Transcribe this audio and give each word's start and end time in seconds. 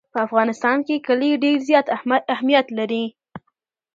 په 0.13 0.19
افغانستان 0.27 0.77
کې 0.87 1.03
کلي 1.07 1.29
ډېر 1.43 1.57
زیات 1.69 1.87
اهمیت 2.35 2.67
لري. 2.79 3.05